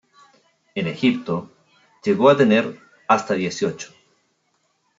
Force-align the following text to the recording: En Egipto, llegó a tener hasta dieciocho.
En 0.73 0.87
Egipto, 0.87 1.51
llegó 2.03 2.29
a 2.31 2.35
tener 2.37 2.75
hasta 3.07 3.35
dieciocho. 3.35 3.93